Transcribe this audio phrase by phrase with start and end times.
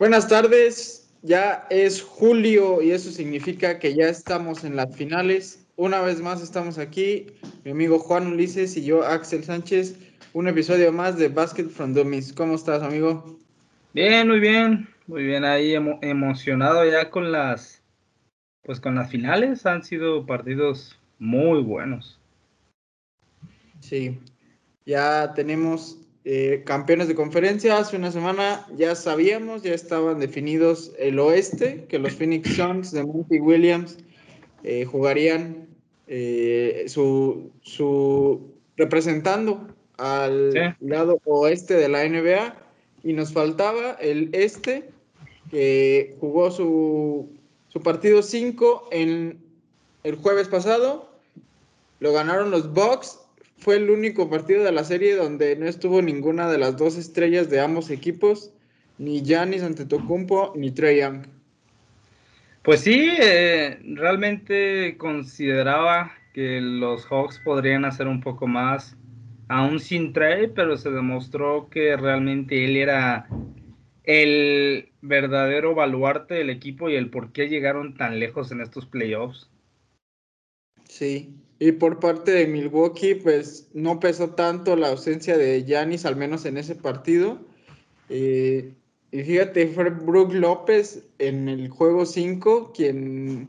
[0.00, 5.68] Buenas tardes, ya es julio y eso significa que ya estamos en las finales.
[5.76, 7.26] Una vez más estamos aquí,
[7.66, 9.98] mi amigo Juan Ulises y yo, Axel Sánchez,
[10.32, 12.32] un episodio más de Basket from Dummies.
[12.32, 13.38] ¿Cómo estás, amigo?
[13.92, 17.82] Bien, muy bien, muy bien ahí emocionado ya con las
[18.62, 22.18] pues con las finales, han sido partidos muy buenos.
[23.80, 24.18] Sí,
[24.86, 27.78] ya tenemos eh, campeones de conferencia.
[27.78, 33.04] Hace una semana ya sabíamos, ya estaban definidos el oeste, que los Phoenix Suns de
[33.04, 33.98] Monty Williams
[34.62, 35.66] eh, jugarían
[36.06, 42.56] eh, su, su, representando al lado oeste de la NBA
[43.02, 44.90] y nos faltaba el este
[45.50, 47.28] que jugó su,
[47.68, 49.38] su partido 5 en
[50.04, 51.10] el jueves pasado
[52.00, 53.20] lo ganaron los Bucks
[53.60, 57.50] fue el único partido de la serie donde no estuvo ninguna de las dos estrellas
[57.50, 58.52] de ambos equipos,
[58.98, 61.26] ni Giannis Antetokounmpo ni Trey Young.
[62.62, 68.96] Pues sí, eh, realmente consideraba que los Hawks podrían hacer un poco más,
[69.48, 73.28] aún sin Trey, pero se demostró que realmente él era
[74.04, 79.50] el verdadero baluarte del equipo y el por qué llegaron tan lejos en estos playoffs.
[80.84, 86.16] Sí, y por parte de Milwaukee, pues no pesó tanto la ausencia de Yanis, al
[86.16, 87.38] menos en ese partido.
[88.08, 88.72] Eh,
[89.12, 93.46] y fíjate, fue Brook López en el juego 5 quien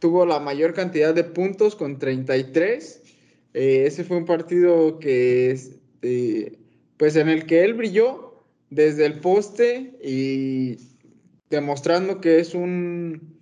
[0.00, 3.02] tuvo la mayor cantidad de puntos con 33.
[3.54, 5.58] Eh, ese fue un partido que,
[6.02, 6.58] eh,
[6.98, 10.76] pues en el que él brilló desde el poste y
[11.48, 13.38] demostrando que es un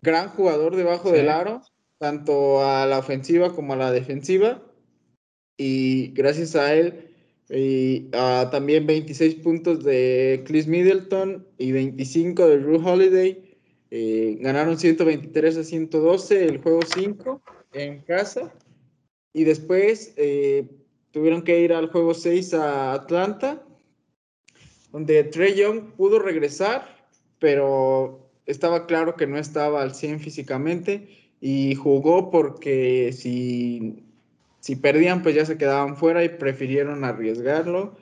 [0.00, 1.60] gran jugador debajo del aro
[1.98, 4.62] tanto a la ofensiva como a la defensiva.
[5.56, 7.08] Y gracias a él,
[7.48, 13.56] y también 26 puntos de Chris Middleton y 25 de Drew Holiday,
[13.90, 17.40] eh, ganaron 123 a 112 el juego 5
[17.72, 18.52] en casa.
[19.32, 20.68] Y después eh,
[21.12, 23.62] tuvieron que ir al juego 6 a Atlanta,
[24.92, 27.08] donde Trey Young pudo regresar,
[27.38, 34.02] pero estaba claro que no estaba al 100 físicamente y jugó porque si,
[34.60, 37.96] si perdían pues ya se quedaban fuera y prefirieron arriesgarlo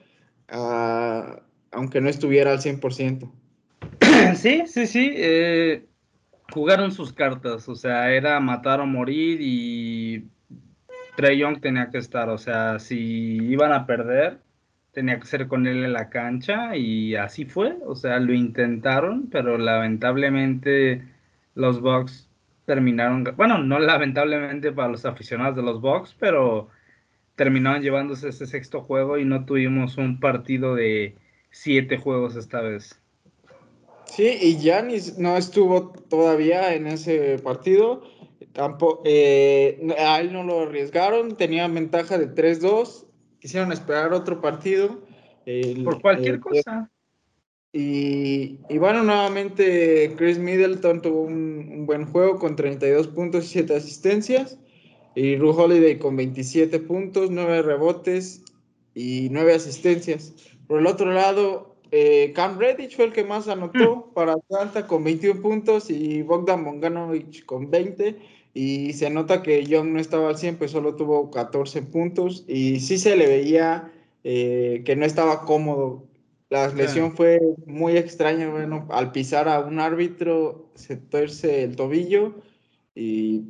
[0.48, 3.30] aunque no estuviera al 100%.
[4.36, 5.12] Sí, sí, sí.
[5.16, 5.86] Eh,
[6.50, 10.28] jugaron sus cartas, o sea, era matar o morir y
[11.16, 14.38] Trey Young tenía que estar, o sea, si iban a perder,
[14.92, 19.28] tenía que ser con él en la cancha y así fue, o sea, lo intentaron,
[19.30, 21.04] pero lamentablemente
[21.54, 22.23] los Bucks
[22.64, 26.68] terminaron, bueno, no lamentablemente para los aficionados de los Bucks, pero
[27.36, 31.16] terminaron llevándose ese sexto juego y no tuvimos un partido de
[31.50, 33.00] siete juegos esta vez.
[34.06, 38.02] Sí, y Giannis no estuvo todavía en ese partido.
[38.52, 43.06] Tampoco, eh, a él no lo arriesgaron, tenía ventaja de 3-2.
[43.40, 45.02] Quisieron esperar otro partido.
[45.84, 46.90] Por cualquier cosa.
[47.76, 54.60] Y, bueno, nuevamente Chris Middleton tuvo un, buen juego con 32 puntos y 7 asistencias.
[55.16, 58.44] Y Ru Holiday con 27 puntos, 9 rebotes
[58.94, 60.34] y 9 asistencias.
[60.68, 64.14] Por el otro lado, eh, Cam Reddish fue el que más anotó mm.
[64.14, 68.16] para Atlanta con 21 puntos y Bogdan Bogdanovic con 20.
[68.54, 72.44] Y se nota que Young no estaba al 100, pues solo tuvo 14 puntos.
[72.46, 73.90] Y sí se le veía
[74.22, 76.04] eh, que no estaba cómodo
[76.54, 82.36] la lesión fue muy extraña, bueno, al pisar a un árbitro se torce el tobillo
[82.94, 83.42] y,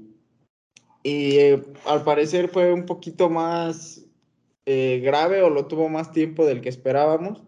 [1.02, 4.06] y eh, al parecer fue un poquito más
[4.64, 7.42] eh, grave o lo tuvo más tiempo del que esperábamos.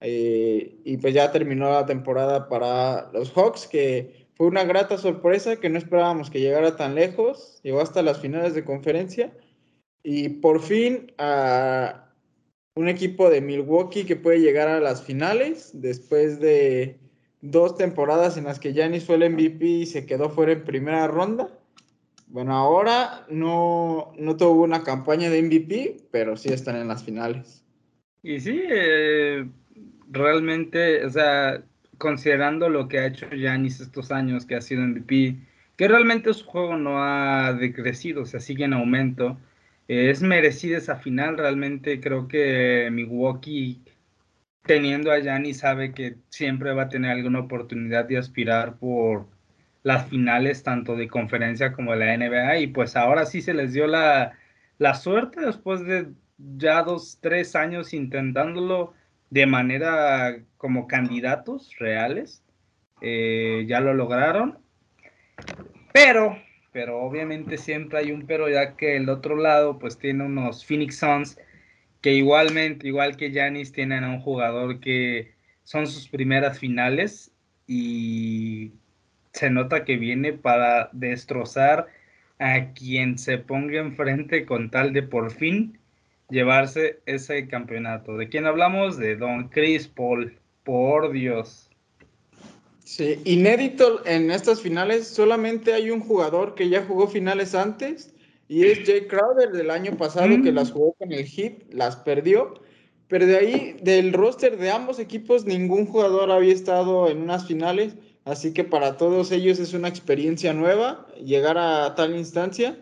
[0.00, 5.60] Eh, y pues ya terminó la temporada para los Hawks, que fue una grata sorpresa
[5.60, 9.32] que no esperábamos que llegara tan lejos, llegó hasta las finales de conferencia
[10.02, 12.05] y por fin a
[12.76, 16.98] un equipo de Milwaukee que puede llegar a las finales después de
[17.40, 21.06] dos temporadas en las que Giannis fue el MVP y se quedó fuera en primera
[21.08, 21.48] ronda.
[22.28, 27.64] Bueno, ahora no, no tuvo una campaña de MVP, pero sí están en las finales.
[28.22, 29.46] Y sí, eh,
[30.10, 31.62] realmente, o sea,
[31.96, 35.36] considerando lo que ha hecho Giannis estos años, que ha sido MVP,
[35.76, 39.38] que realmente su juego no ha decrecido, o sea, sigue en aumento
[39.88, 43.82] es merecida esa final, realmente creo que Milwaukee
[44.62, 49.26] teniendo a Yanni sabe que siempre va a tener alguna oportunidad de aspirar por
[49.82, 53.72] las finales tanto de conferencia como de la NBA y pues ahora sí se les
[53.72, 54.32] dio la,
[54.78, 58.94] la suerte después de ya dos, tres años intentándolo,
[59.30, 62.42] de manera como candidatos reales.
[63.00, 64.58] Eh, ya lo lograron.
[65.92, 66.36] Pero,
[66.76, 70.98] pero obviamente siempre hay un pero, ya que el otro lado pues tiene unos Phoenix
[70.98, 71.38] Suns
[72.02, 75.32] que igualmente, igual que Yanis, tienen a un jugador que
[75.64, 77.32] son sus primeras finales
[77.66, 78.72] y
[79.32, 81.86] se nota que viene para destrozar
[82.38, 85.78] a quien se ponga enfrente con tal de por fin
[86.28, 88.18] llevarse ese campeonato.
[88.18, 88.98] ¿De quién hablamos?
[88.98, 90.38] De Don Chris Paul.
[90.62, 91.65] Por Dios.
[92.86, 98.14] Sí, inédito en estas finales, solamente hay un jugador que ya jugó finales antes
[98.46, 100.72] y es Jay Crowder del año pasado que las mm.
[100.72, 102.54] jugó con el Heat, las perdió.
[103.08, 107.96] Pero de ahí, del roster de ambos equipos, ningún jugador había estado en unas finales.
[108.24, 112.78] Así que para todos ellos es una experiencia nueva llegar a tal instancia.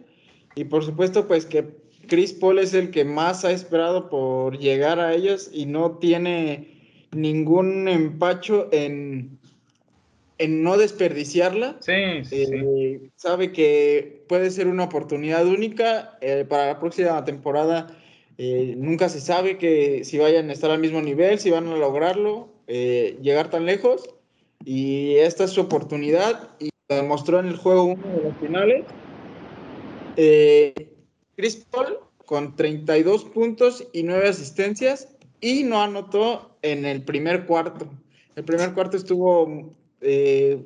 [0.55, 1.79] Y por supuesto, pues que
[2.09, 6.75] Chris Paul es el que más ha esperado por llegar a ellos y no tiene
[7.11, 9.39] ningún empacho en,
[10.39, 11.77] en no desperdiciarla.
[11.81, 17.87] Sí, sí, eh, Sabe que puede ser una oportunidad única eh, para la próxima temporada.
[18.39, 21.77] Eh, nunca se sabe que si vayan a estar al mismo nivel, si van a
[21.77, 24.09] lograrlo, llegar tan lejos
[24.65, 28.85] y esta es su oportunidad y lo demostró en el juego 1 de los finales.
[31.37, 35.09] Chris Paul con 32 puntos y 9 asistencias
[35.41, 37.87] y no anotó en el primer cuarto.
[38.35, 40.63] El primer cuarto estuvo eh,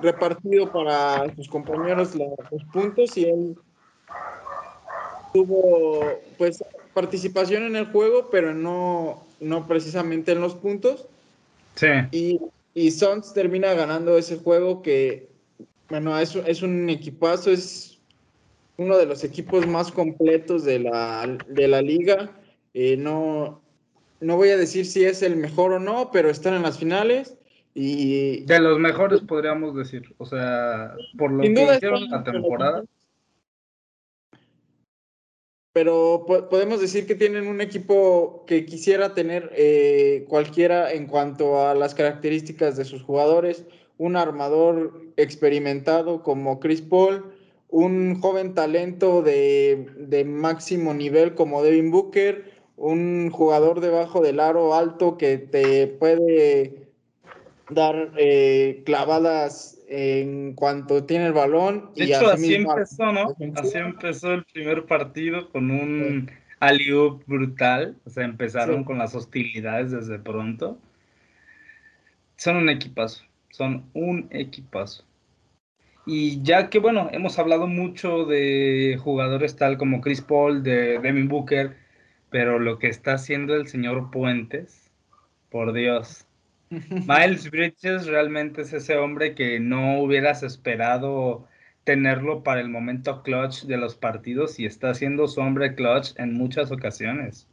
[0.00, 3.56] repartido para sus compañeros los puntos y él
[5.32, 6.00] tuvo
[6.38, 11.06] pues participación en el juego, pero no, no precisamente en los puntos.
[11.76, 11.86] Sí.
[12.10, 12.40] Y
[12.74, 15.28] y Suns termina ganando ese juego que,
[15.88, 17.98] bueno, es, es un equipazo, es
[18.76, 22.30] uno de los equipos más completos de la, de la liga.
[22.72, 23.60] Eh, no,
[24.20, 27.36] no voy a decir si es el mejor o no, pero están en las finales.
[27.74, 32.84] Y, de los mejores podríamos decir, o sea, por lo que hicieron la temporada.
[35.72, 41.76] Pero podemos decir que tienen un equipo que quisiera tener eh, cualquiera en cuanto a
[41.76, 43.64] las características de sus jugadores,
[43.96, 47.32] un armador experimentado como Chris Paul,
[47.68, 55.16] un joven talento de, máximo nivel como Devin Booker, un jugador debajo del aro alto
[55.18, 56.79] que te puede
[57.70, 61.90] dar eh, clavadas en cuanto tiene el balón.
[61.96, 63.34] De hecho, así empezó, ¿no?
[63.56, 67.20] Así empezó el primer partido con un sí.
[67.26, 67.96] brutal.
[68.04, 70.78] O sea, empezaron con las hostilidades desde pronto.
[72.36, 75.04] Son un equipazo, son un equipazo.
[76.06, 81.28] Y ya que, bueno, hemos hablado mucho de jugadores tal como Chris Paul, de Devin
[81.28, 81.76] Booker,
[82.30, 84.90] pero lo que está haciendo el señor Puentes,
[85.50, 86.26] por Dios.
[86.70, 91.48] Miles Bridges realmente es ese hombre que no hubieras esperado
[91.84, 96.34] tenerlo para el momento clutch de los partidos y está siendo su hombre clutch en
[96.34, 97.48] muchas ocasiones.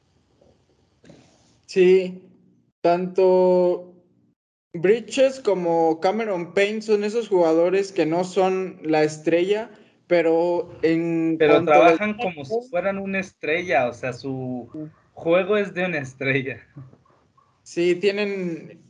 [1.65, 2.23] Sí,
[2.81, 3.95] tanto
[4.73, 9.71] Bridges como Cameron Payne son esos jugadores que no son la estrella,
[10.05, 14.69] pero en pero trabajan como si fueran una estrella, o sea, su
[15.13, 16.61] juego es de una estrella.
[17.63, 18.86] Sí, tienen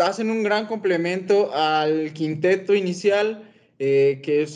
[0.00, 4.46] hacen un gran complemento al quinteto inicial, eh, que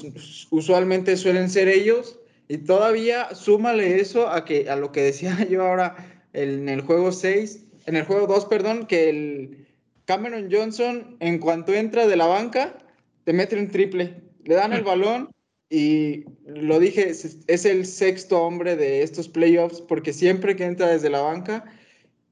[0.50, 5.66] usualmente suelen ser ellos, y todavía súmale eso a, que, a lo que decía yo
[5.66, 5.96] ahora
[6.32, 9.66] en el juego 6, en el juego 2, perdón, que el
[10.04, 12.78] Cameron Johnson, en cuanto entra de la banca,
[13.24, 15.30] te mete un triple, le dan el balón
[15.68, 21.10] y lo dije, es el sexto hombre de estos playoffs, porque siempre que entra desde
[21.10, 21.64] la banca,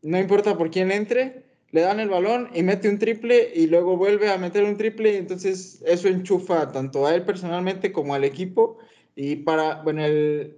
[0.02, 1.42] no importa por quién entre,
[1.74, 5.14] le dan el balón y mete un triple y luego vuelve a meter un triple
[5.14, 8.78] y entonces eso enchufa tanto a él personalmente como al equipo.
[9.16, 10.56] Y para, bueno, el,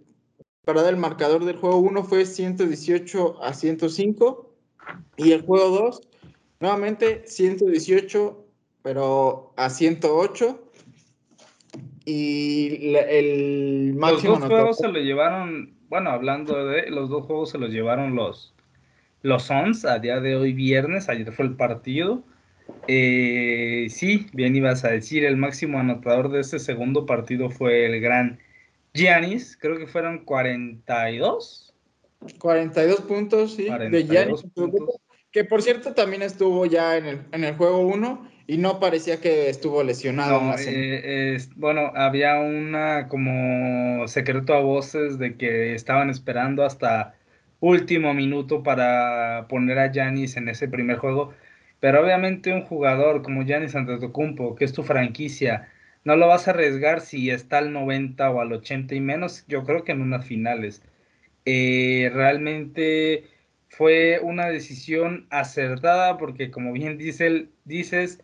[0.67, 4.55] para el marcador del juego 1 fue 118 a 105
[5.17, 6.03] y el juego 2
[6.61, 8.45] nuevamente 118
[8.83, 10.71] pero a 108
[12.05, 17.51] y el máximo los dos juegos se lo llevaron bueno hablando de los dos juegos
[17.51, 18.56] se los llevaron los
[19.23, 22.23] los Suns a día de hoy viernes, ayer fue el partido.
[22.89, 28.01] Eh, sí, bien ibas a decir, el máximo anotador de ese segundo partido fue el
[28.01, 28.39] gran
[28.95, 31.75] Giannis, creo que fueron 42.
[32.39, 34.45] 42 puntos, sí, de Giannis.
[35.31, 39.21] Que por cierto también estuvo ya en el, en el juego 1 y no parecía
[39.21, 40.55] que estuvo lesionado.
[40.59, 47.15] Eh, bueno, había una como secreto a voces de que estaban esperando hasta
[47.61, 51.33] último minuto para poner a Yanis en ese primer juego.
[51.81, 55.69] Pero obviamente un jugador como Yanis Antetokounmpo, que es tu franquicia,
[56.05, 59.65] no lo vas a arriesgar si está al 90 o al 80 y menos, yo
[59.65, 60.83] creo que en unas finales.
[61.45, 63.25] Eh, realmente
[63.69, 68.23] fue una decisión acertada porque como bien dice, dices,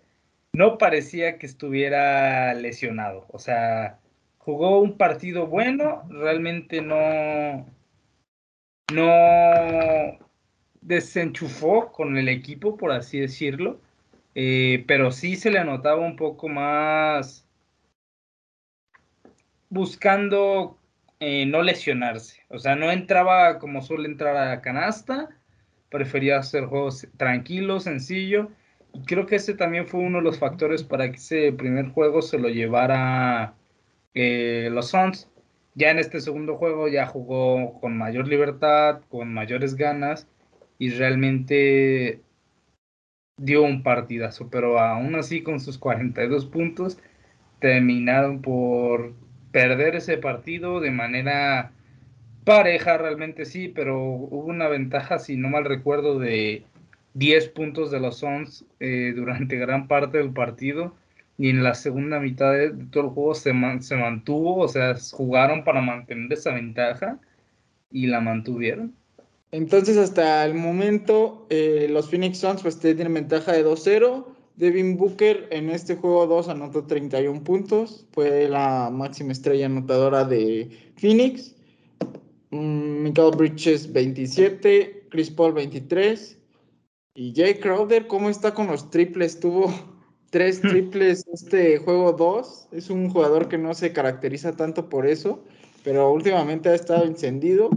[0.53, 3.27] no parecía que estuviera lesionado.
[3.29, 3.99] O sea,
[4.39, 7.67] jugó un partido bueno, realmente no,
[8.93, 10.19] no
[10.81, 13.81] desenchufó con el equipo, por así decirlo,
[14.35, 17.47] eh, pero sí se le anotaba un poco más
[19.71, 20.79] buscando
[21.21, 22.43] eh, no lesionarse.
[22.49, 25.31] O sea, no entraba como suele entrar a canasta,
[25.89, 28.51] prefería hacer juegos tranquilos, sencillo.
[28.93, 32.23] Y creo que ese también fue uno de los factores para que ese primer juego
[32.23, 33.55] se lo llevara
[34.15, 35.31] eh, los Suns.
[35.75, 40.29] Ya en este segundo juego ya jugó con mayor libertad, con mayores ganas
[40.79, 42.21] y realmente
[43.39, 46.99] dio un partidazo, pero aún así con sus 42 puntos
[47.59, 49.15] terminaron por
[49.51, 51.73] perder ese partido de manera
[52.45, 56.65] pareja, realmente sí, pero hubo una ventaja, si no mal recuerdo, de
[57.15, 60.95] 10 puntos de los Suns eh, durante gran parte del partido
[61.39, 65.65] y en la segunda mitad de, todo el juego se, se mantuvo, o sea, jugaron
[65.65, 67.19] para mantener esa ventaja
[67.91, 68.95] y la mantuvieron.
[69.51, 74.27] Entonces, hasta el momento, eh, los Phoenix Suns pues tienen ventaja de 2-0.
[74.57, 80.71] Devin Booker en este juego 2 anotó 31 puntos, fue la máxima estrella anotadora de
[80.97, 81.55] Phoenix.
[82.51, 86.39] Mm, Michael Bridges 27, Chris Paul 23
[87.15, 89.41] y Jay Crowder, ¿cómo está con los triples?
[89.41, 89.73] Tuvo
[90.33, 92.69] tres triples este juego 2.
[92.73, 95.45] Es un jugador que no se caracteriza tanto por eso,
[95.85, 97.69] pero últimamente ha estado encendido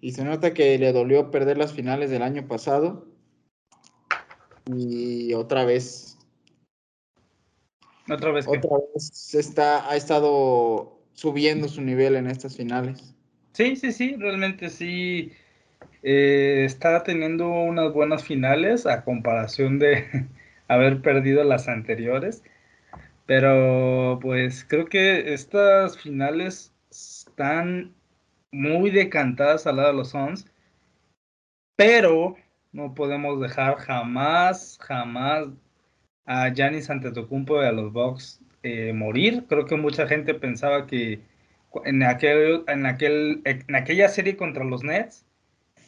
[0.00, 3.08] y se nota que le dolió perder las finales del año pasado.
[4.66, 6.18] Y otra vez.
[8.10, 8.46] Otra vez.
[8.46, 13.14] Otra vez está, ha estado subiendo su nivel en estas finales.
[13.54, 15.32] Sí, sí, sí, realmente sí.
[16.02, 20.26] Eh, está teniendo unas buenas finales a comparación de,
[20.74, 22.42] haber perdido las anteriores.
[23.26, 27.94] Pero pues creo que estas finales están
[28.52, 30.46] muy decantadas al lado de los Suns.
[31.76, 32.36] Pero
[32.72, 35.48] no podemos dejar jamás, jamás
[36.26, 39.44] a Giannis Antetokounmpo y a los Bucks eh, morir.
[39.48, 41.20] Creo que mucha gente pensaba que
[41.84, 45.26] en, aquel, en, aquel, en aquella serie contra los Nets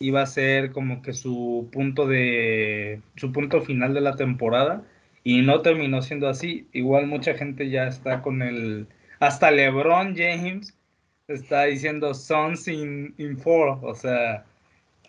[0.01, 4.83] iba a ser como que su punto de su punto final de la temporada
[5.23, 6.69] y no terminó siendo así.
[6.73, 8.87] Igual mucha gente ya está con el
[9.21, 10.77] hasta LeBron James
[11.29, 14.45] está diciendo Sons in, in four, o sea,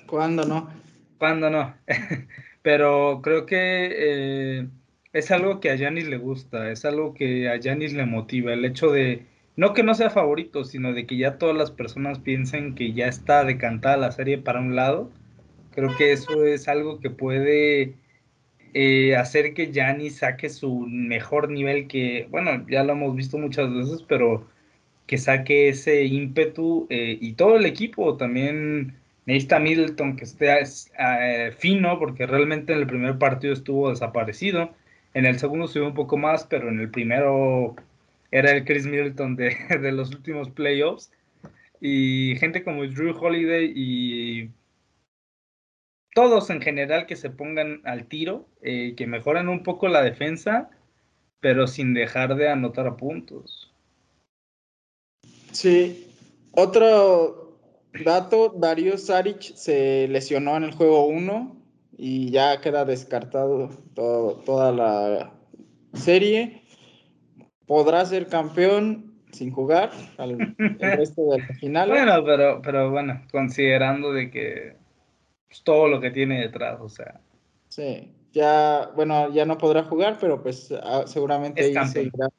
[0.08, 0.70] ¿cuándo no?
[1.18, 1.74] ¿Cuándo no?
[2.62, 4.68] Pero creo que eh,
[5.14, 8.66] es algo que a Janis le gusta, es algo que a Janis le motiva, el
[8.66, 9.26] hecho de
[9.58, 13.08] no que no sea favorito, sino de que ya todas las personas piensen que ya
[13.08, 15.12] está decantada la serie para un lado.
[15.72, 17.96] Creo que eso es algo que puede
[18.74, 23.74] eh, hacer que Yanni saque su mejor nivel que, bueno, ya lo hemos visto muchas
[23.74, 24.48] veces, pero
[25.08, 28.96] que saque ese ímpetu eh, y todo el equipo también
[29.26, 30.50] necesita Middleton que esté
[31.00, 34.72] eh, fino porque realmente en el primer partido estuvo desaparecido,
[35.14, 37.76] en el segundo subió un poco más, pero en el primero
[38.32, 41.12] era el Chris Middleton de, los últimos playoffs.
[41.82, 44.50] Y gente como Drew Holiday y
[46.14, 50.70] todos en general que se pongan al tiro, eh, que mejoren un poco la defensa,
[51.42, 53.74] pero sin dejar de anotar puntos.
[55.52, 56.08] Sí,
[56.52, 57.60] otro
[58.04, 61.56] dato, Darío Saric se lesionó en el juego 1
[61.98, 65.34] y ya queda descartado toda la
[65.94, 66.65] serie
[67.66, 71.90] podrá ser campeón sin jugar al resto de la final.
[71.90, 74.76] Bueno, pero, pero bueno, considerando de que
[75.48, 77.20] pues, todo lo que tiene detrás, o sea.
[77.68, 82.30] Sí, ya, bueno, ya no podrá jugar, pero pues ah, seguramente ahí seguirá.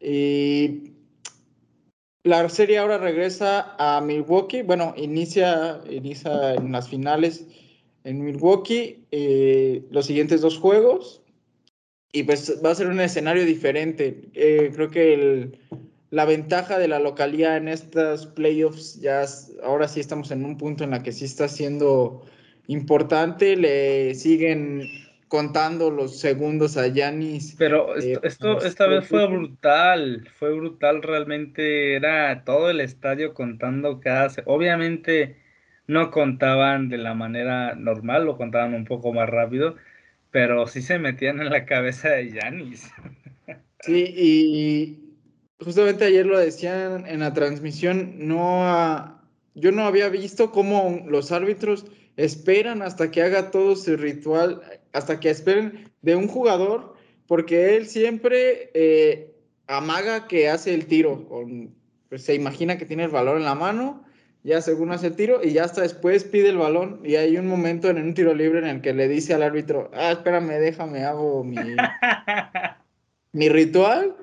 [0.00, 0.92] Y
[2.22, 7.46] la serie ahora regresa a Milwaukee, bueno, inicia, inicia en las finales
[8.06, 11.22] en Milwaukee eh, los siguientes dos juegos
[12.16, 14.22] y pues va a ser un escenario diferente.
[14.32, 15.50] Eh, creo que
[16.08, 19.22] la ventaja de la localidad en estas playoffs, ya
[19.62, 22.24] ahora sí estamos en un punto en la que sí está siendo
[22.68, 24.88] importante, le siguen
[25.28, 27.54] contando los segundos a Yanis.
[27.58, 34.00] Pero eh, esto, esta vez fue brutal, fue brutal realmente, era todo el estadio contando
[34.00, 34.32] cada...
[34.46, 35.36] Obviamente
[35.86, 39.76] no contaban de la manera normal, lo contaban un poco más rápido,
[40.30, 42.90] pero sí se metían en la cabeza de Yanis.
[43.80, 49.16] Sí, y justamente ayer lo decían en la transmisión, no
[49.56, 55.18] yo no había visto cómo los árbitros esperan hasta que haga todo su ritual, hasta
[55.18, 56.94] que esperen de un jugador,
[57.26, 59.34] porque él siempre eh,
[59.66, 61.26] amaga que hace el tiro,
[62.08, 64.05] pues, se imagina que tiene el balón en la mano,
[64.46, 67.48] ya según hace el tiro, y ya hasta después pide el balón, y hay un
[67.48, 71.02] momento en un tiro libre en el que le dice al árbitro, ah, espérame, déjame,
[71.02, 71.56] hago mi,
[73.32, 74.14] mi ritual,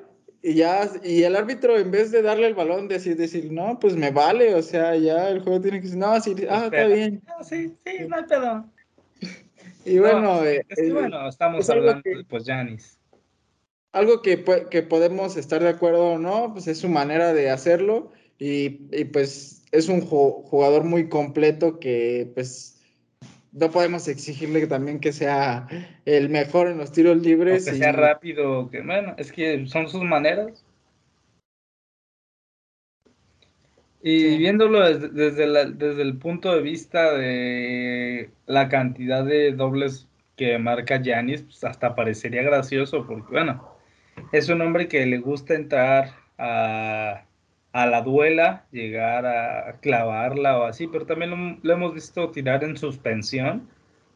[0.42, 3.98] y ya, y el árbitro en vez de darle el balón, decir, decir, no, pues
[3.98, 7.22] me vale, o sea, ya el juego tiene que decir, no, sí, ah, está bien.
[7.42, 8.66] sí, sí, no hay pedo.
[9.86, 12.98] Y bueno, eh, bueno, estamos hablando de pues Janis.
[13.92, 18.14] Algo que, que podemos estar de acuerdo o no, pues es su manera de hacerlo
[18.44, 22.78] y, y pues es un jugador muy completo que pues
[23.54, 25.66] no podemos exigirle también que sea
[26.06, 27.64] el mejor en los tiros libres.
[27.64, 30.66] que sea rápido, que bueno, es que son sus maneras.
[34.02, 41.02] Y viéndolo desde, desde, el punto de vista de la cantidad de dobles que marca
[41.02, 43.74] Yanis, pues hasta parecería gracioso, porque bueno,
[44.34, 47.24] es un hombre que le gusta entrar a
[47.74, 52.78] a la duela, llegar a clavarla o así, pero también lo, hemos visto tirar en
[52.78, 53.68] suspensión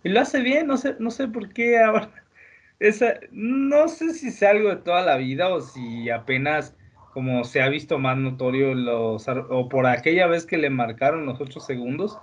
[0.03, 2.09] y lo hace bien, no sé, no sé por qué ahora.
[2.79, 6.75] Esa, no sé si es algo de toda la vida o si apenas
[7.13, 11.41] como se ha visto más notorio los o por aquella vez que le marcaron los
[11.41, 12.19] ocho segundos,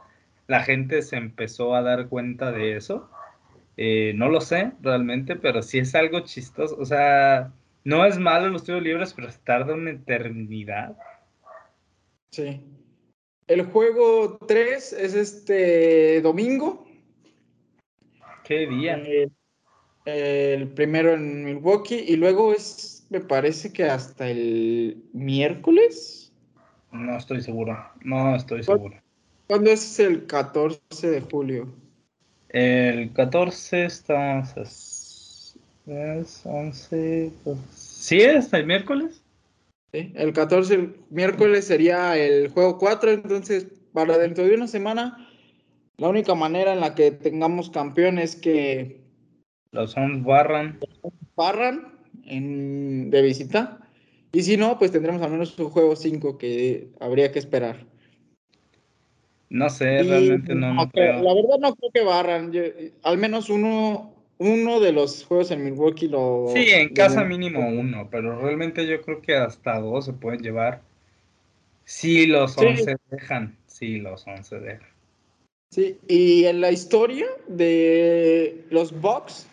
[0.47, 3.11] la gente se empezó a dar cuenta de eso.
[3.77, 6.77] Eh, no lo sé realmente, pero sí es algo chistoso.
[6.79, 10.97] O sea, no es malo los tiros libres, pero tarda una eternidad.
[12.35, 12.61] Sí.
[13.47, 16.85] El juego 3 es este domingo.
[18.43, 19.01] ¿Qué día?
[20.05, 26.33] el primero en Milwaukee y luego es, me parece que hasta el miércoles.
[26.91, 29.01] No estoy seguro, no estoy seguro.
[29.47, 31.73] ¿Cuándo es el 14 de julio?
[32.49, 35.57] El 14 estamos...
[35.87, 37.33] Es 11...
[37.45, 39.24] Pues, ¿Sí es el miércoles?
[39.95, 45.29] El 14, miércoles, sería el juego 4, entonces para dentro de una semana,
[45.97, 49.05] la única manera en la que tengamos campeones que...
[49.71, 50.81] Los Suns barran.
[51.37, 53.89] Barran en, de visita.
[54.33, 57.87] Y si no, pues tendremos al menos un juego 5 que habría que esperar.
[59.49, 61.23] No sé, realmente no, no creo.
[61.23, 62.53] La verdad no creo que barran.
[63.05, 66.47] al menos uno uno de los juegos en Milwaukee lo...
[66.53, 70.83] Sí, en casa mínimo uno, pero realmente yo creo que hasta dos se pueden llevar.
[71.85, 73.57] Sí, los once dejan.
[73.67, 74.89] Sí, los once dejan.
[75.71, 79.49] Sí, y en la historia de los Bucks,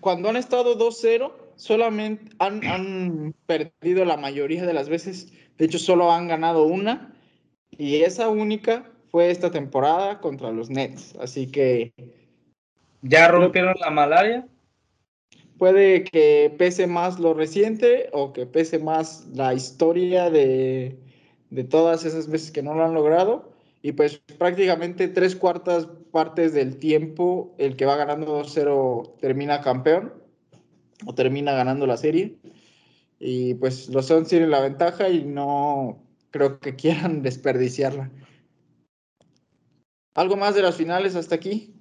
[0.00, 5.32] cuando han estado 2-0, solamente han, han perdido la mayoría de las veces.
[5.56, 7.14] De hecho, solo han ganado una.
[7.70, 11.16] Y esa única fue esta temporada contra los Nets.
[11.20, 11.92] Así que
[13.02, 14.46] ¿Ya rompieron la malaria?
[15.58, 20.98] Puede que pese más lo reciente o que pese más la historia de,
[21.68, 23.52] todas esas veces que no lo han logrado.
[23.82, 30.12] Y pues prácticamente tres cuartas partes del tiempo el que va ganando 2-0 termina campeón
[31.06, 32.36] o termina ganando la serie.
[33.18, 38.10] Y pues los Suns tienen la ventaja y no creo que quieran desperdiciarla.
[40.14, 41.79] ¿Algo más de las finales hasta aquí?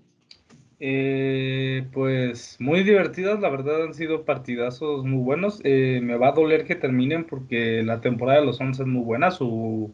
[0.81, 5.59] Eh, pues muy divertidas, la verdad han sido partidazos muy buenos.
[5.63, 9.03] Eh, me va a doler que terminen porque la temporada de los 11 es muy
[9.03, 9.91] buena, su,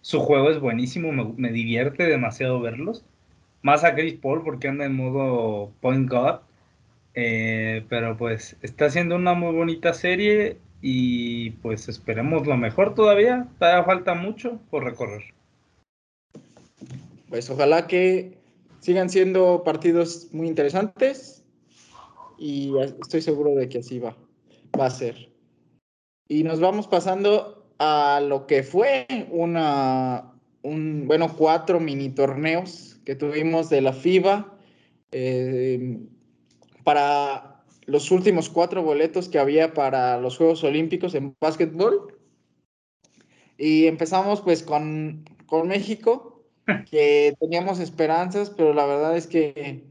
[0.00, 3.04] su juego es buenísimo, me, divierte demasiado verlos.
[3.62, 6.40] Más a Chris Paul porque anda en modo point guard.
[7.14, 13.46] Eh, pero pues está siendo una muy bonita serie y pues esperemos lo mejor todavía.
[13.58, 15.22] Todavía falta mucho por recorrer.
[17.28, 18.39] Pues ojalá que
[18.80, 21.44] sigan siendo partidos muy interesantes
[22.38, 24.16] y estoy seguro de que así va,
[24.78, 25.30] va a ser.
[26.28, 33.14] Y nos vamos pasando a lo que fue una, un, bueno, cuatro mini torneos que
[33.14, 34.58] tuvimos de la FIBA
[35.12, 35.98] eh,
[36.84, 42.16] para los últimos cuatro boletos que había para los Juegos Olímpicos en básquetbol.
[43.58, 46.29] Y empezamos pues con, con México,
[46.90, 49.84] que teníamos esperanzas, pero la verdad es que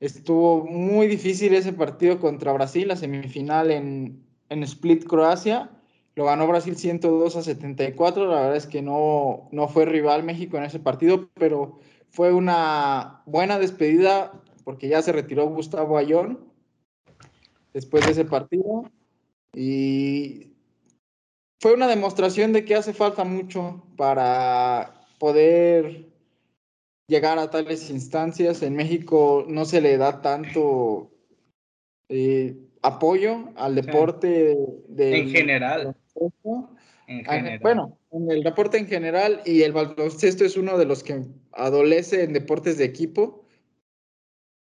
[0.00, 5.70] estuvo muy difícil ese partido contra Brasil, la semifinal en, en Split, Croacia.
[6.14, 8.26] lo ganó Brasil 102 a 74.
[8.26, 11.78] La verdad es que no, no fue rival México en ese partido, pero
[12.10, 14.32] fue una buena despedida
[14.64, 16.40] porque ya se retiró Gustavo Ayón
[17.72, 18.90] después de ese partido.
[19.54, 20.52] Y
[21.60, 26.06] fue una demostración de que hace falta mucho para poder
[27.08, 28.62] llegar a tales instancias.
[28.62, 31.10] En México no se le da tanto
[32.08, 34.56] eh, apoyo al deporte
[34.96, 35.96] en general.
[37.06, 37.60] En general.
[37.60, 42.24] Bueno, en el deporte en general y el baloncesto es uno de los que adolece
[42.24, 43.44] en deportes de equipo.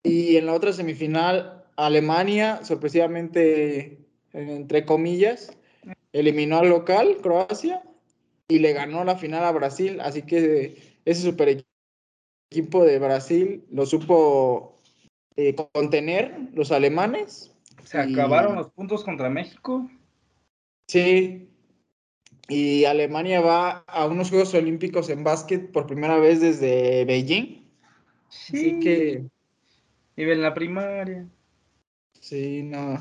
[0.03, 3.99] Y en la otra semifinal, Alemania, sorpresivamente,
[4.31, 5.57] entre comillas,
[6.13, 7.83] eliminó al local, Croacia,
[8.49, 10.01] y le ganó la final a Brasil.
[10.01, 11.63] Así que ese super
[12.51, 14.81] equipo de Brasil lo supo
[15.37, 17.53] eh, contener los alemanes.
[17.85, 19.89] Se acabaron los puntos contra México.
[20.87, 21.47] Sí.
[22.49, 27.63] Y Alemania va a unos Juegos Olímpicos en básquet por primera vez desde Beijing.
[28.29, 28.57] Sí.
[28.57, 29.23] Así que.
[30.15, 31.27] Vive en la primaria.
[32.19, 32.99] Sí, no.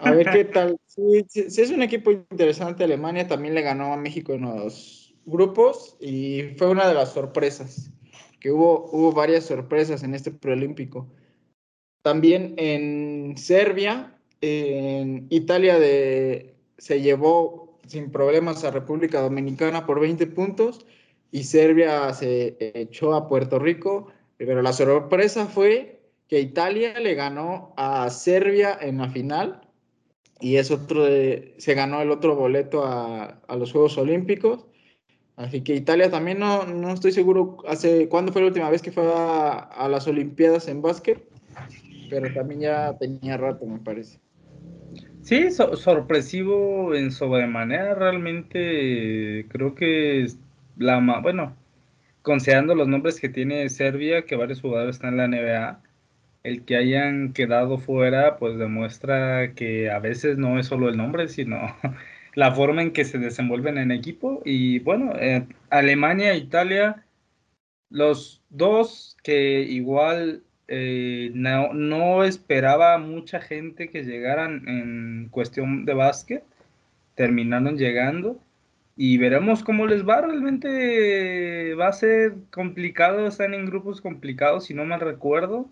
[0.00, 0.78] A ver qué tal.
[0.86, 2.84] Sí, sí, es un equipo interesante.
[2.84, 7.90] Alemania también le ganó a México en los grupos y fue una de las sorpresas.
[8.40, 11.08] Que hubo, hubo varias sorpresas en este preolímpico.
[12.02, 20.86] También en Serbia, Italia de, se llevó sin problemas a República Dominicana por 20 puntos
[21.32, 27.74] y Serbia se echó a Puerto Rico, pero la sorpresa fue que Italia le ganó
[27.76, 29.67] a Serbia en la final
[30.40, 31.04] y es otro
[31.56, 34.66] se ganó el otro boleto a, los Juegos Olímpicos.
[35.36, 38.90] Así que Italia también no, no estoy seguro hace cuándo fue la última vez que
[38.90, 41.22] fue a, a las Olimpiadas en básquet,
[42.10, 44.18] pero también ya tenía rato, me parece.
[45.22, 50.26] Sí, sorpresivo en sobremanera, realmente creo que
[50.78, 51.54] la bueno,
[52.22, 55.82] considerando los nombres que tiene Serbia, que varios jugadores están en la NBA,
[56.48, 61.28] el que hayan quedado fuera, pues demuestra que a veces no es solo el nombre,
[61.28, 61.58] sino
[62.34, 64.42] la forma en que se desenvuelven en equipo.
[64.44, 67.04] Y bueno, eh, Alemania e Italia,
[67.90, 75.94] los dos que igual eh, no, no, esperaba mucha gente que llegaran en cuestión de
[75.94, 76.44] básquet,
[77.14, 78.40] terminaron llegando
[78.96, 80.20] y veremos cómo les va.
[80.22, 85.70] Realmente va a ser complicado, están en grupos complicados, si no mal recuerdo.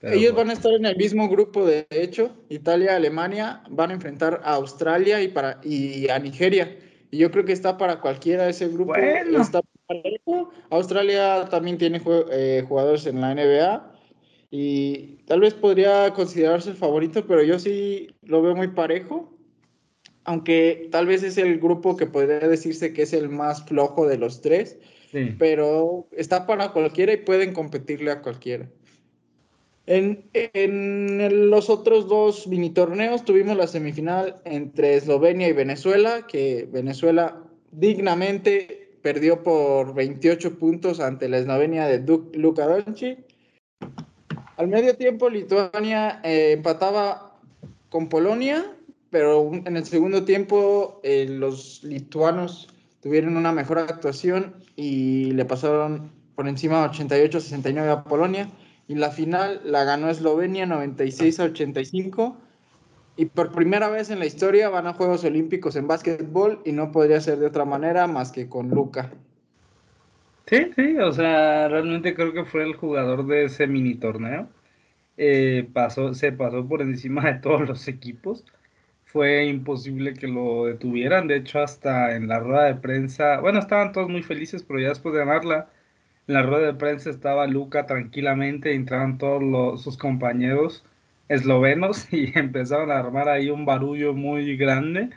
[0.00, 4.40] Ellos van a estar en el mismo grupo, de hecho, Italia, Alemania, van a enfrentar
[4.44, 6.76] a Australia y, para, y a Nigeria.
[7.10, 8.92] Y yo creo que está para cualquiera ese grupo.
[10.70, 13.92] Australia también tiene eh, jugadores en la NBA
[14.50, 19.34] y tal vez podría considerarse el favorito, pero yo sí lo veo muy parejo,
[20.24, 24.18] aunque tal vez es el grupo que podría decirse que es el más flojo de
[24.18, 24.78] los tres,
[25.38, 28.68] pero está para cualquiera y pueden competirle a cualquiera.
[29.90, 36.68] En, en, los otros dos mini torneos tuvimos la semifinal entre Eslovenia y Venezuela, que
[36.70, 42.00] Venezuela dignamente perdió por 28 puntos ante la Eslovenia de
[42.34, 43.18] Luka Doncic
[44.58, 47.32] al medio tiempo, Lituania eh, empataba
[47.90, 48.66] con Polonia,
[49.08, 52.68] pero en el segundo tiempo eh, los lituanos
[53.00, 58.50] tuvieron una mejor actuación y le pasaron por encima 88-69 a Polonia.
[58.88, 62.36] Y la final la ganó Eslovenia 96 85.
[63.16, 66.90] Y por primera vez en la historia van a Juegos Olímpicos en básquetbol y no
[66.90, 69.10] podría ser de otra manera más que con Luca.
[70.46, 74.48] Sí, sí, o sea, realmente creo que fue el jugador de ese mini torneo.
[75.18, 78.44] Eh, pasó, se pasó por encima de todos los equipos.
[79.04, 81.28] Fue imposible que lo detuvieran.
[81.28, 84.88] De hecho, hasta en la rueda de prensa, bueno, estaban todos muy felices, pero ya
[84.90, 85.70] después de ganarla,
[86.28, 90.84] en la rueda de prensa estaba Luca tranquilamente, entraron todos sus compañeros
[91.28, 95.10] eslovenos y empezaron a armar ahí un barullo muy grande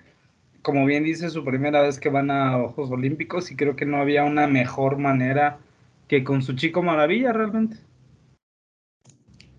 [0.62, 3.98] como bien dice, su primera vez que van a Ojos Olímpicos y creo que no
[3.98, 5.60] había una mejor manera
[6.08, 7.78] que con su chico maravilla realmente.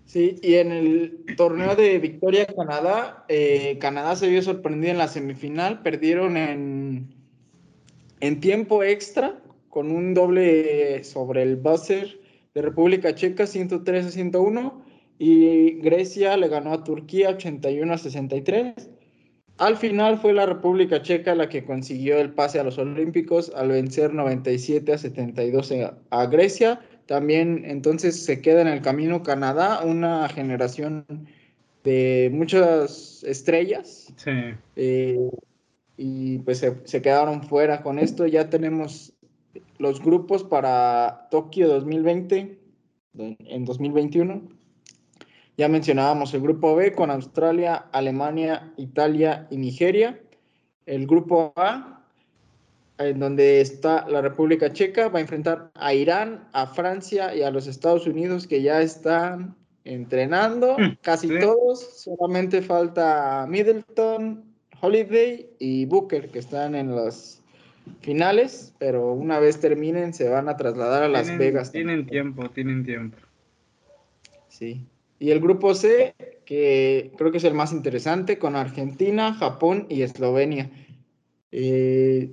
[0.05, 5.07] Sí, y en el torneo de Victoria Canadá, eh, Canadá se vio sorprendido en la
[5.07, 7.07] semifinal, perdieron en,
[8.19, 9.39] en tiempo extra
[9.73, 12.19] con un doble sobre el buzzer
[12.53, 14.85] de República Checa 103 a 101
[15.17, 18.89] y Grecia le ganó a Turquía 81 a 63
[19.57, 23.69] al final fue la República Checa la que consiguió el pase a los Olímpicos al
[23.69, 25.73] vencer 97 a 72
[26.09, 26.81] a Grecia.
[27.05, 31.05] También entonces se queda en el camino Canadá, una generación
[31.83, 34.11] de muchas estrellas.
[34.15, 34.31] Sí.
[34.75, 35.29] Eh,
[35.97, 38.25] y pues se, se quedaron fuera con esto.
[38.25, 39.12] Ya tenemos
[39.77, 42.59] los grupos para Tokio 2020
[43.17, 44.41] en 2021.
[45.55, 50.19] Ya mencionábamos el grupo B con Australia, Alemania, Italia y Nigeria.
[50.87, 52.03] El grupo A,
[52.97, 57.51] en donde está la República Checa, va a enfrentar a Irán, a Francia y a
[57.51, 62.03] los Estados Unidos que ya están entrenando, mm, casi todos.
[62.03, 64.43] Solamente falta Middleton,
[64.81, 67.42] Holiday y Booker que están en los
[68.01, 71.71] finales, pero una vez terminen se van a trasladar a Las Vegas.
[71.71, 73.17] Tienen tiempo, tienen tiempo.
[74.47, 74.85] Sí.
[75.19, 76.15] Y el grupo C,
[76.45, 80.69] que creo que es el más interesante, con Argentina, Japón y Eslovenia.
[81.51, 82.31] Eh,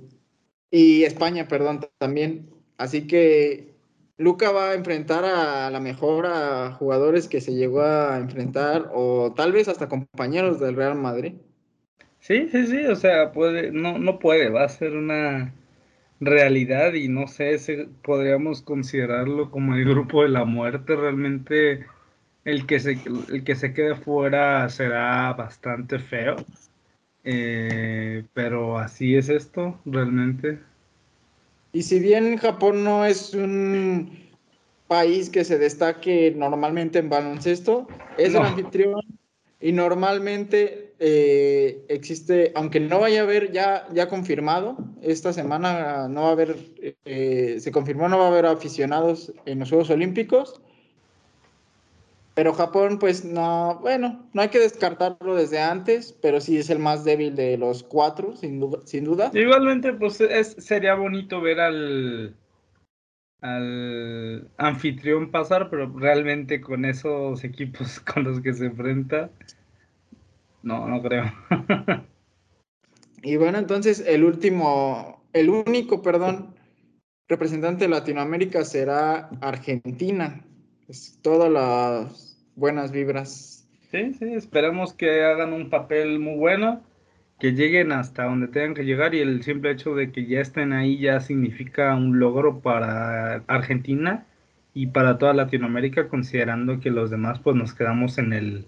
[0.69, 2.49] y España, perdón, también.
[2.77, 3.71] Así que
[4.17, 9.33] Luca va a enfrentar a la mejor a jugadores que se llegó a enfrentar, o
[9.35, 11.33] tal vez hasta compañeros del Real Madrid.
[12.21, 15.53] Sí, sí, sí, o sea, puede, no, no puede, va a ser una
[16.19, 20.95] realidad y no sé si podríamos considerarlo como el grupo de la muerte.
[20.95, 21.87] Realmente
[22.45, 22.91] el que se,
[23.29, 26.35] el que se quede fuera será bastante feo.
[27.23, 30.59] Eh, pero así es esto, realmente.
[31.73, 34.11] Y si bien Japón no es un
[34.87, 37.87] país que se destaque normalmente en baloncesto,
[38.19, 39.01] es el anfitrión
[39.59, 46.21] y normalmente eh, existe, aunque no vaya a haber ya, ya confirmado, esta semana no
[46.21, 46.55] va a haber,
[47.05, 50.61] eh, se confirmó no va a haber aficionados en los Juegos Olímpicos,
[52.35, 56.77] pero Japón, pues no, bueno, no hay que descartarlo desde antes, pero sí es el
[56.77, 59.31] más débil de los cuatro, sin, duda, sin duda.
[59.33, 62.35] Igualmente, pues es, sería bonito ver al,
[63.41, 69.31] al anfitrión pasar, pero realmente con esos equipos con los que se enfrenta,
[70.63, 71.31] no, no creo.
[73.23, 76.55] y bueno, entonces el último, el único, perdón,
[77.27, 80.43] representante de Latinoamérica será Argentina.
[80.87, 83.67] Es todas las buenas vibras.
[83.91, 86.81] Sí, sí, esperemos que hagan un papel muy bueno,
[87.39, 90.73] que lleguen hasta donde tengan que llegar y el simple hecho de que ya estén
[90.73, 94.25] ahí ya significa un logro para Argentina
[94.73, 98.65] y para toda Latinoamérica, considerando que los demás pues nos quedamos en el,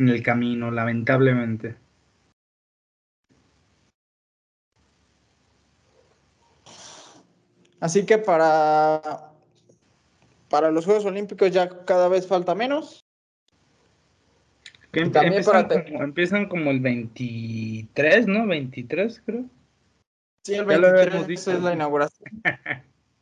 [0.00, 1.76] en el camino, lamentablemente.
[7.78, 9.32] Así que para,
[10.48, 13.04] para los Juegos Olímpicos ya cada vez falta menos.
[14.92, 18.46] Que empiezan, como, empiezan, como, el 23, ¿no?
[18.46, 19.44] 23, creo.
[20.44, 22.30] Sí, el 23 es la inauguración.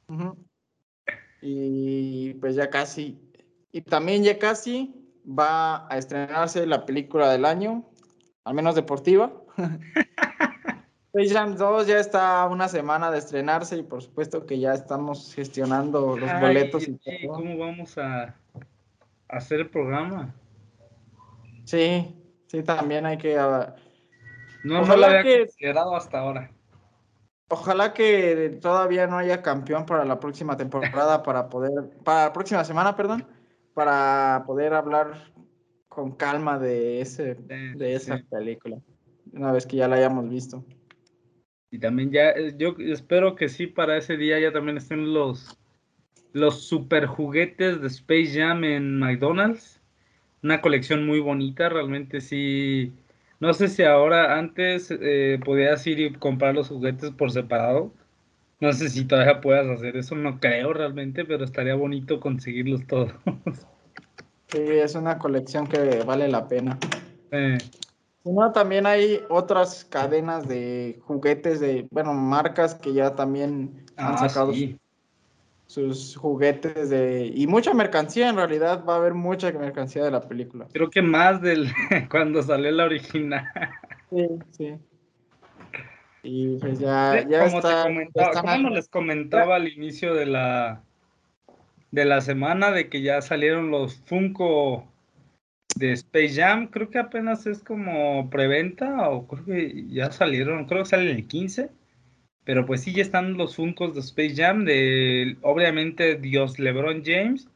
[1.40, 3.16] Y pues ya casi.
[3.70, 4.97] Y también ya casi
[5.28, 7.84] va a estrenarse la película del año,
[8.44, 9.32] al menos deportiva.
[11.12, 15.34] Space Jam 2 ya está una semana de estrenarse y por supuesto que ya estamos
[15.34, 16.86] gestionando los boletos.
[16.86, 18.34] Y ¿Cómo vamos a
[19.28, 20.34] hacer el programa?
[21.64, 22.14] Sí,
[22.46, 23.38] sí, también hay que.
[23.38, 23.74] Ah,
[24.64, 26.50] no, no lo había que, considerado hasta ahora.
[27.48, 31.90] Ojalá que todavía no haya campeón para la próxima temporada, para poder.
[32.04, 33.26] Para la próxima semana, perdón.
[33.78, 35.32] Para poder hablar
[35.88, 38.78] con calma de, ese, de esa película.
[39.32, 40.64] Una vez que ya la hayamos visto.
[41.70, 45.56] Y también ya, eh, yo espero que sí, para ese día ya también estén los,
[46.32, 49.78] los super juguetes de Space Jam en McDonald's
[50.42, 52.92] una colección muy bonita, realmente sí.
[53.40, 57.92] No sé si ahora, antes eh, podías ir y comprar los juguetes por separado.
[58.60, 63.12] No sé si todavía puedas hacer eso, no creo realmente, pero estaría bonito conseguirlos todos.
[64.48, 66.78] Sí, es una colección que vale la pena.
[67.30, 67.58] Eh.
[68.54, 74.52] también hay otras cadenas de juguetes de, bueno, marcas que ya también han ah, sacado
[75.66, 80.26] sus juguetes de y mucha mercancía en realidad va a haber mucha mercancía de la
[80.26, 81.70] película creo que más del
[82.10, 83.46] cuando salió la original
[84.08, 84.78] sí sí
[86.22, 90.82] y pues ya, ya como está, como les comentaba al inicio de la
[91.90, 94.86] de la semana de que ya salieron los Funko
[95.76, 100.82] de Space Jam creo que apenas es como preventa o creo que ya salieron creo
[100.82, 101.70] que salen el 15
[102.48, 107.46] pero pues sí, ya están los Funkos de Space Jam, de obviamente Dios LeBron James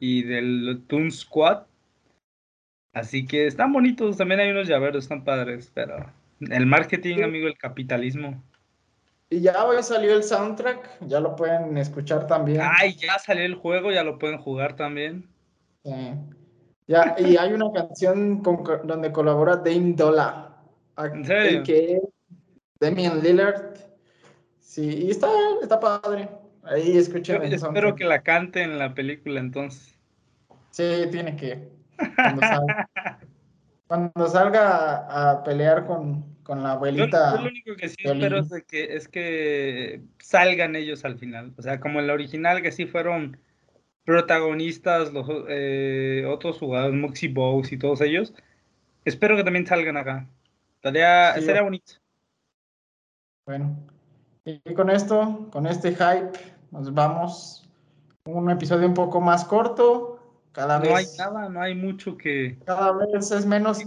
[0.00, 1.66] y del Toon Squad.
[2.92, 7.58] Así que están bonitos, también hay unos llaveros, están padres, pero el marketing, amigo, el
[7.58, 8.42] capitalismo.
[9.30, 12.60] Y ya hoy salió el soundtrack, ya lo pueden escuchar también.
[12.62, 15.28] Ay, ya salió el juego, ya lo pueden jugar también.
[15.84, 16.14] Sí.
[16.86, 20.50] Ya, y hay una canción donde colabora Dame Dola.
[21.64, 22.00] Que
[22.78, 23.76] Damian Lillard.
[24.60, 25.28] Sí, y está,
[25.62, 26.28] está padre.
[26.62, 27.42] Ahí escuchen.
[27.42, 29.98] Yo espero que la cante en la película entonces.
[30.70, 31.68] Sí, tiene que.
[32.16, 32.42] Cuando
[33.94, 37.36] cuando salga a, pelear con, con, la abuelita.
[37.36, 41.54] Yo, lo único que sí espero es, que, es que salgan ellos al final.
[41.56, 43.38] O sea, como en la original, que sí fueron
[44.04, 48.34] protagonistas, los eh, otros jugadores, Moxie Bows y todos ellos.
[49.04, 50.26] Espero que también salgan acá.
[50.76, 51.94] Estaría, estaría bonito.
[53.46, 53.76] Bueno,
[54.44, 56.32] y con esto, con este hype,
[56.72, 57.68] nos vamos.
[58.24, 60.13] Un episodio un poco más corto.
[60.54, 60.94] Cada no vez.
[60.94, 62.56] hay nada, no hay mucho que.
[62.64, 63.80] Cada vez es menos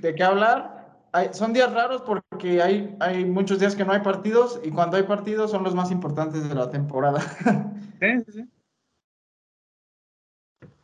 [0.00, 0.98] de qué hablar.
[1.32, 5.02] son días raros porque hay, hay muchos días que no hay partidos y cuando hay
[5.02, 7.20] partidos son los más importantes de la temporada.
[8.02, 8.48] Sí, sí.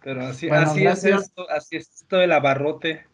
[0.02, 3.08] Pero así, así es esto, así es esto del abarrote.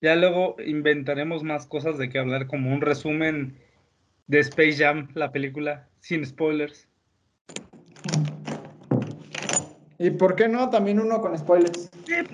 [0.00, 3.58] Ya luego inventaremos más cosas de qué hablar, como un resumen
[4.28, 6.88] de Space Jam, la película, sin spoilers.
[9.98, 10.68] ¿Y por qué no?
[10.70, 11.90] También uno con spoilers.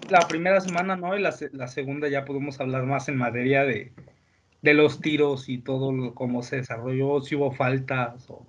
[0.08, 1.32] la primera semana no, y la,
[1.68, 3.92] segunda ya podemos hablar más en materia de,
[4.62, 8.44] de los tiros y todo cómo se desarrolló, si hubo faltas o...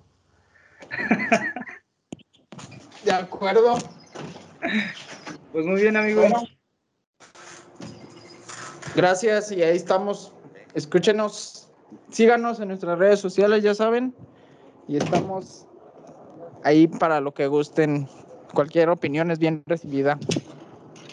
[3.04, 3.78] de acuerdo.
[5.52, 6.22] Pues muy bien, amigo.
[8.96, 10.32] gracias y ahí estamos.
[10.74, 11.70] Escúchenos,
[12.10, 14.12] síganos en nuestras redes sociales, ya saben.
[14.88, 15.66] Y estamos
[16.64, 18.08] ahí para lo que gusten.
[18.54, 20.18] Cualquier opinión es bien recibida.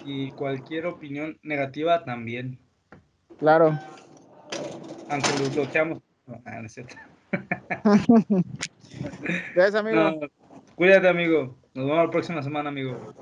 [0.06, 2.60] Y cualquier opinión negativa también.
[3.40, 3.78] Claro.
[5.10, 6.00] Aunque los bloqueamos.
[6.28, 6.96] No, ah, no es cierto.
[9.56, 10.20] Gracias, amigo.
[10.76, 11.58] cuídate, amigo.
[11.74, 13.14] Nos vemos la próxima semana, amigo.